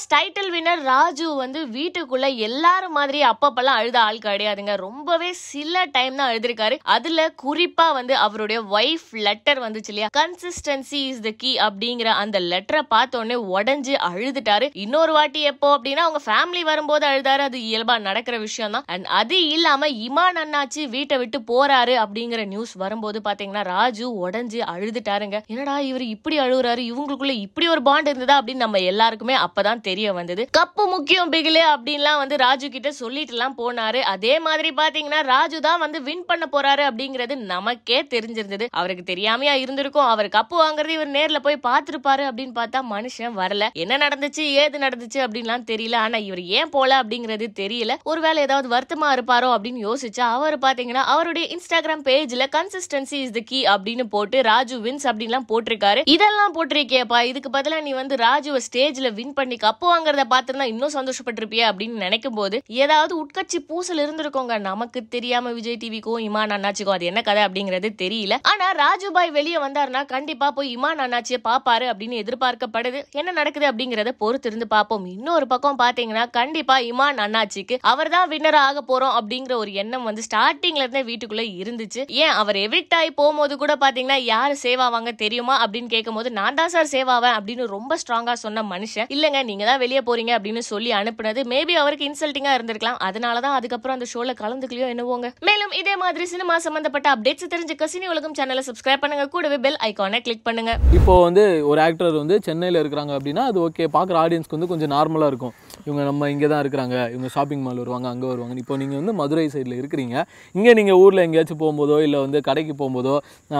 [0.00, 4.74] Big title winner Raju வந்து வீட்டுக்குள்ள எல்லாரும் மாதிரி அப்பப்பெல்லாம் அழுத ஆள் கிடையாதுங்க.
[4.84, 10.08] ரொம்பவே சில டைம் தான் எழுதிருக்காரு அதுல குறிப்பா வந்து அவருடைய ஒய்ஃப் லெட்டர் வந்துச்சு இல்லையா?
[10.18, 14.68] கன்சிஸ்டன்சி இஸ் த கீ அப்படிங்கிற அந்த லெட்டரை பார்த்த உடனே உடஞ்சு அழுதுட்டாரு.
[14.84, 17.44] இன்னொரு வாட்டி எப்போ அப்படின்னா அவங்க ஃபேமிலி வரும்போது அழுதாரு.
[17.48, 18.86] அது இயல்பா நடக்கிற விஷயம் தான்.
[18.94, 25.40] அண்ட் அது இல்லாம இமான் அண்ணாச்சி வீட்டை விட்டு போறாரு அப்படிங்கிற நியூஸ் வரும்போது பாத்தீங்கன்னா ராஜு உடஞ்சு அழுதுட்டாருங்க.
[25.46, 28.38] என்னடா இவர் இப்படி அழுகுறாரு இவங்களுக்குள்ள இப்படி ஒரு பாண்ட் இருந்ததா?
[28.40, 30.42] அப்படின்னு நம்ம எல்லாருக்குமே அப்பதான் தெரிய வந்தது.
[30.58, 34.00] கப்பு முக்கியம் பிகிலு அப்படின்லாம் வந்து ராஜு கிட்ட சொல்லிட்டு எல்லாம் போனாரு.
[34.14, 38.66] அதே மாதிரி பாத்தீங்கன்னா ராஜு தான் வந்து வின் பண்ண போறாரு அப்படிங்கிறது நமக்கே தெரிஞ்சிருந்தது.
[38.80, 40.08] அவருக்கு தெரியாமையா இருந்திருக்கும்.
[40.12, 43.66] அவர் கப்பு வாங்குறது இவர் நேர்ல போய் பார்த்திருப்பாரு அப்படின்னு பார்த்தா மனுஷன் வரல.
[43.82, 45.96] என்ன நடந்துச்சு ஏது நடந்துச்சு அப்படின்லாம் தெரியல.
[46.04, 47.94] ஆனா இவர் ஏன் போல அப்படிங்கிறது தெரியல.
[48.10, 53.60] ஒருவேளை ஏதாவது வருத்தமா இருப்பாரோ அப்படின்னு யோசிச்சா அவர் பாத்தீங்கன்னா அவருடைய இன்ஸ்டாகிராம் பேஜ்ல கன்சிஸ்டன்சி இஸ் த கீ
[53.74, 56.02] அப்படின்னு போட்டு ராஜு வின்ஸ் அப்படின்லாம் போட்டிருக்காரு.
[56.16, 61.62] இதெல்லாம் போட்டிருக்கேப்பா இதுக்கு பதிலா நீ வந்து ராஜுவை ஸ்டேஜ்ல வின் பண்ணி கப்பு வாங்குறத பார்த்திருந்தா இன்னும் சந்தோஷப்பட்டிருப்பிய
[61.68, 64.54] அப்படின்னு நினைக்கும் போது ஏதாவது உட்கட்சி பூசல் இருந்திருக்கோங்க.
[64.66, 68.36] நமக்கு தெரியாம விஜய் டிவிக்கோ இமான் அண்ணாச்சிக்கோ அது என்ன கதை அப்படிங்கிறது தெரியல.
[68.50, 73.00] ஆனா ராஜுபாய் வெளியே வந்தாருன்னா கண்டிப்பா போய் இமான் அண்ணாச்சியை பாப்பாரு அப்படின்னு எதிர்பார்க்கப்படுது.
[73.20, 78.60] என்ன நடக்குது அப்படிங்கறத பொறுத்து இருந்து பார்ப்போம் இன்னொரு பக்கம் பாத்தீங்கன்னா கண்டிப்பா இமான் அண்ணாச்சிக்கு அவர் தான் வின்னர்
[78.66, 82.04] ஆக போறோம் அப்படிங்கிற ஒரு எண்ணம் வந்து ஸ்டார்டிங்ல இருந்தே வீட்டுக்குள்ள இருந்துச்சு.
[82.24, 86.92] ஏன் அவர் எவிக்ட் ஆகி போகும்போது கூட பாத்தீங்கன்னா யாரு சேவாவாங்க தெரியுமா அப்படின்னு கேட்கும்போது நான் தான் சார்
[86.94, 89.10] சேவ் ஆவேன் அப்படின்னு ரொம்ப ஸ்ட்ராங்கா சொன்ன மனுஷன்.
[89.16, 91.40] இல்லங்க நீங்க நீங்கள் தான் வெளியே போகிறீங்க அப்படின்னு சொல்லி அனுப்புனது.
[91.52, 92.96] மேபி அவருக்கு இன்சல்ட்டிங்காக இருந்திருக்கலாம்.
[93.08, 98.08] அதனால தான் அதுக்கப்புறம் அந்த ஷோவில் கலந்துக்கலையோ என்னவோங்க மேலும் இதே மாதிரி சினிமா சம்பந்தப்பட்ட அப்டேட்ஸ் தெரிஞ்சுக்க சினி
[98.12, 99.26] உலகம் சேனலை சப்ஸ்கிரைப் பண்ணுங்க.
[99.34, 100.74] கூடவே பெல் ஐக்கானை கிளிக் பண்ணுங்க.
[100.98, 105.32] இப்போ வந்து ஒரு ஆக்டர் வந்து சென்னையில் இருக்கிறாங்க அப்படின்னா அது ஓகே பார்க்குற ஆடியன்ஸ்க்கு வந்து கொஞ்சம் நார்மலாக
[105.32, 105.54] இருக்கும்.
[105.86, 109.46] இவங்க நம்ம இங்கே தான் இருக்கிறாங்க இவங்க ஷாப்பிங் மால் வருவாங்க அங்கே வருவாங்க இப்போ நீங்கள் வந்து மதுரை
[109.54, 110.16] சைடில் இருக்கிறீங்க.
[110.54, 113.14] இங்கே நீங்கள் ஊரில் எங்கேயாச்சும் போகும்போதோ இல்லை வந்து கடைக்கு போகும்போதோ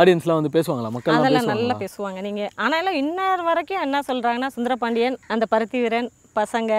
[0.00, 0.92] ஆடியன்ஸ்லாம் வந்து பேசுவாங்களா?
[0.96, 2.20] மக்கள் அதெல்லாம் நல்லா பேசுவாங்க.
[2.28, 6.10] நீங்கள் ஆனாலும் இன்னொரு வரைக்கும் என்ன சொல்கிறாங்கன்னா சுந்தரபாண்டியன் அந்த பருத்தி வீரன்
[6.40, 6.72] பசங்க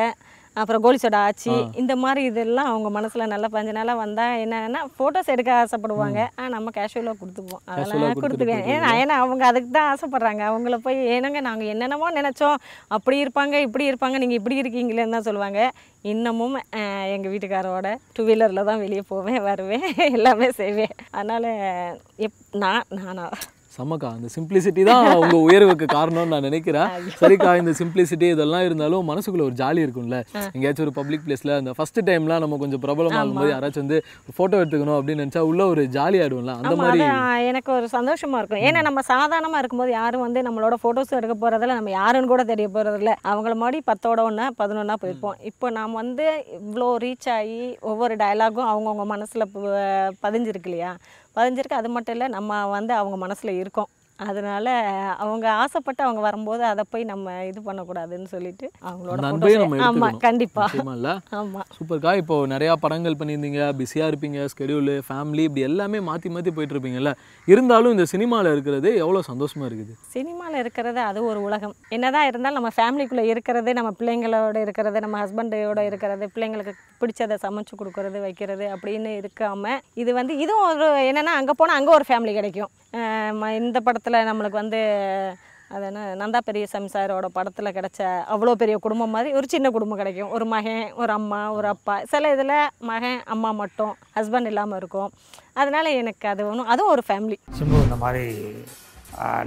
[0.61, 1.53] அப்புறம் கோலிசோட ஆச்சி.
[1.81, 6.19] இந்த மாதிரி இதெல்லாம் அவங்க மனசில் நல்லா பஞ்ச நாளாக வந்தால் என்னன்னா ஃபோட்டோஸ் எடுக்க ஆசைப்படுவாங்க.
[6.39, 8.63] ஆ நம்ம கேஷுவலாக கொடுத்துப்போம் அதெல்லாம் கொடுத்துக்குவேன்.
[8.75, 8.91] ஏன்னா.
[9.01, 10.43] ஏன்னா அவங்க அதுக்கு தான் ஆசைப்படுறாங்க.
[10.51, 12.57] அவங்கள போய் ஏனங்க நாங்கள் என்னென்னமோ நினச்சோம்.
[12.97, 14.17] அப்படி இருப்பாங்க இப்படி இருப்பாங்க.
[14.23, 15.61] நீங்கள் இப்படி இருக்கீங்களேன்னு தான் சொல்லுவாங்க.
[16.13, 16.57] இன்னமும்
[17.15, 19.85] எங்கள் வீட்டுக்காரோட டூ வீலரில் தான் வெளியே போவேன் வருவேன்.
[20.17, 20.95] எல்லாமே செய்வேன்.
[21.11, 21.49] அதனால்
[22.27, 23.27] எப் நான் நானா?
[23.77, 26.89] செம்மக்கா அந்த சிம்பிளிசிட்டி தான் உங்க உயர்வுக்கு காரணம்னு நான் நினைக்கிறேன்.
[27.21, 30.19] சரிக்கா இந்த சிம்பிளிசிட்டி இதெல்லாம் இருந்தாலும் மனசுக்குள்ள ஒரு ஜாலி இருக்கும்ல.
[30.55, 33.99] எங்கேயாச்சும் ஒரு பப்ளிக் பிளேஸ்ல அந்த ஃபர்ஸ்ட் டைம்லாம் நம்ம கொஞ்சம் பிரபலமாகும் போது யாராச்சும் வந்து
[34.35, 37.03] ஃபோட்டோ எடுத்துக்கணும் அப்படின்னு நினைச்சா உள்ள ஒரு ஜாலி ஆயிடும்ல அந்த மாதிரி
[37.51, 38.63] எனக்கு ஒரு சந்தோஷமா இருக்கும்.
[38.69, 43.13] ஏன்னா நம்ம சாதாரணமாக இருக்கும்போது யாரும் வந்து நம்மளோட ஃபோட்டோஸ் எடுக்க போகிறதில்ல நம்ம யாருன்னு கூட தெரிய போகிறதில்ல
[43.31, 45.37] அவங்கள மாதிரி பத்தோட ஒன்றா பதினொன்றா போயிருப்போம்.
[45.51, 46.25] இப்போ நாம் வந்து
[46.61, 47.61] இவ்வளோ ரீச் ஆகி
[47.91, 49.51] ஒவ்வொரு டயலாகும் அவங்கவுங்க மனசில்
[50.25, 50.93] பதிஞ்சிருக்கு இல்லையா?
[51.35, 51.79] பதிஞ்சிருக்கு.
[51.81, 53.89] அது மட்டும் இல்லை நம்ம வந்து அவங்க மனசில் இருக்கோம்.
[54.19, 54.67] அதனால
[55.23, 59.87] அவங்க ஆசைப்பட்டு அவங்க வரும்போது அதை போய் நம்ம இது பண்ணக்கூடாதுன்னு சொல்லிட்டு அவங்களோட அந்த அன்பையும் நம்ம photos-
[59.87, 60.21] ஆமா எடுத்துக்கணும்.
[60.25, 60.65] கண்டிப்பா.
[60.65, 61.09] நிச்சயமா இல்ல
[61.39, 61.61] ஆமா.
[61.75, 67.13] சூப்பர்க்கா இப்போ நிறையா படங்கள் பண்ணியிருந்தீங்க பிஸியாக இருப்பீங்க ஸ்கெடியூலு ஃபேமிலி இப்படி எல்லாமே மாற்றி மாற்றி போயிட்டு இருப்பீங்கல்ல
[67.47, 69.93] இருந்தாலும் இந்த சினிமாவில் இருக்கிறது எவ்வளோ சந்தோஷமா இருக்குது?
[70.13, 71.75] சினிமாவில் இருக்கிறது அது ஒரு உலகம்.
[71.91, 78.17] என்னதான் இருந்தாலும் நம்ம ஃபேமிலிக்குள்ளே இருக்கிறது நம்ம பிள்ளைங்களோட இருக்கிறது நம்ம ஹஸ்பண்டோட இருக்கிறது பிள்ளைங்களுக்கு பிடிச்சதை சமைச்சு கொடுக்கறது
[78.21, 79.63] வைக்கிறது அப்படின்னு இருக்காம
[79.95, 82.71] இது வந்து இதுவும் ஒரு என்னென்னா அங்கே போனால் அங்கே ஒரு ஃபேமிலி கிடைக்கும்.
[83.59, 84.81] இந்த படத்தில் நம்மளுக்கு வந்து
[85.75, 87.99] அது என்ன நந்தா பெரியசாமி சாரோட படத்தில் கிடைச்ச
[88.33, 90.31] அவ்வளோ பெரிய குடும்பம் மாதிரி ஒரு சின்ன குடும்பம் கிடைக்கும்.
[90.35, 91.95] ஒரு மகன் ஒரு அம்மா ஒரு அப்பா.
[92.11, 92.53] சில இதில்
[92.89, 95.09] மகன் அம்மா மட்டும் ஹஸ்பண்ட் இல்லாமல் இருக்கும்.
[95.61, 98.25] அதனால் எனக்கு அது ஒன்றும் அதுவும் ஒரு ஃபேமிலி சிம்பு இந்த மாதிரி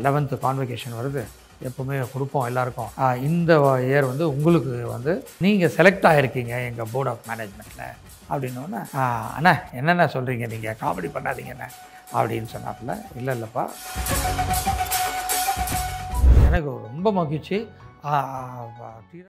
[0.07, 1.23] லெவன்த்து கான்வெகேஷன் வருது.
[1.69, 2.91] எப்போவுமே கொடுப்போம் எல்லாருக்கும்.
[3.29, 3.53] இந்த
[3.89, 7.95] இயர் வந்து உங்களுக்கு வந்து நீங்கள் செலக்ட் ஆகிருக்கீங்க எங்கள் போர்ட் ஆஃப் மேனேஜ்மெண்ட்டில்
[8.33, 8.81] அப்படின்னோடனே
[9.37, 11.69] அண்ணா என்னென்ன சொல்கிறீங்க நீங்கள் காமெடி பண்ணாதீங்கண்ணே
[12.13, 13.17] அப்படின்னு சொன்னாப்புல.
[13.17, 13.71] இல்லை இல்லைப்பா.
[16.47, 17.69] எனக்கு ரொம்ப மகிழ்ச்சி.